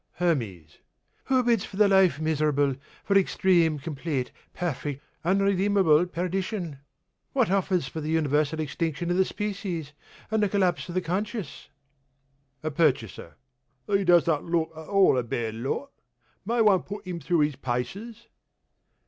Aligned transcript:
HERMES: 0.13 0.79
Who 1.25 1.43
bids 1.43 1.63
for 1.63 1.77
the 1.77 1.87
Life 1.87 2.19
Miserable, 2.19 2.75
for 3.03 3.15
extreme, 3.15 3.77
complete, 3.77 4.31
perfect, 4.51 5.03
unredeemable 5.23 6.07
perdition? 6.07 6.79
What 7.33 7.51
offers 7.51 7.85
for 7.87 8.01
the 8.01 8.09
universal 8.09 8.59
extinction 8.59 9.11
of 9.11 9.17
the 9.17 9.25
species, 9.25 9.93
and 10.31 10.41
the 10.41 10.49
collapse 10.49 10.89
of 10.89 10.95
the 10.95 11.01
Conscious? 11.01 11.69
A 12.63 12.71
PURCHASER: 12.71 13.35
He 13.85 14.03
does 14.03 14.25
not 14.25 14.43
look 14.43 14.71
at 14.75 14.87
all 14.87 15.19
a 15.19 15.23
bad 15.23 15.53
lot. 15.53 15.91
May 16.47 16.61
one 16.61 16.81
put 16.81 17.05
him 17.05 17.19
through 17.19 17.41
his 17.41 17.55
paces? 17.55 18.25